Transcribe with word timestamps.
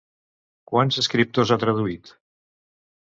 Quants 0.71 0.97
escriptors 1.03 1.53
ha 1.53 1.59
traduït? 1.67 2.11